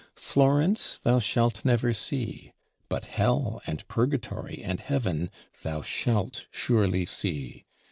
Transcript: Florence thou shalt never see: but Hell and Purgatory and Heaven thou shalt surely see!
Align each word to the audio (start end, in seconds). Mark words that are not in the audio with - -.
Florence 0.17 0.97
thou 0.97 1.19
shalt 1.19 1.63
never 1.63 1.93
see: 1.93 2.53
but 2.89 3.05
Hell 3.05 3.61
and 3.67 3.87
Purgatory 3.87 4.63
and 4.63 4.79
Heaven 4.79 5.29
thou 5.61 5.83
shalt 5.83 6.47
surely 6.49 7.05
see! 7.05 7.65